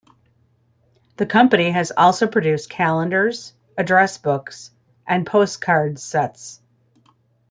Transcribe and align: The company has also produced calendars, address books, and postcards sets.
The 1.17 1.27
company 1.27 1.69
has 1.69 1.91
also 1.95 2.25
produced 2.25 2.71
calendars, 2.71 3.53
address 3.77 4.17
books, 4.17 4.71
and 5.05 5.27
postcards 5.27 6.01
sets. 6.01 6.59